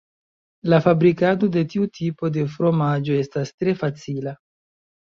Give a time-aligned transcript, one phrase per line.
[0.73, 4.37] La fabrikado de tiu tipo de fromaĝo estas tre facila.